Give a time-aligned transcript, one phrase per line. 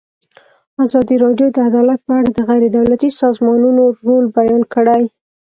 [0.83, 5.03] ازادي راډیو د عدالت په اړه د غیر دولتي سازمانونو رول بیان کړی.